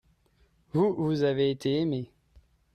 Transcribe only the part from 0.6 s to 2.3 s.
vous, vous avez été aimé.